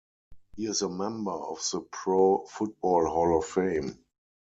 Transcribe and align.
He 0.55 0.65
is 0.65 0.81
a 0.81 0.89
member 0.89 1.29
of 1.29 1.59
the 1.71 1.81
Pro 1.81 2.47
Football 2.47 3.07
Hall 3.07 3.37
of 3.37 3.45
Fame. 3.45 4.03